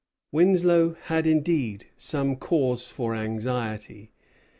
[0.31, 4.09] Winslow had indeed some cause for anxiety.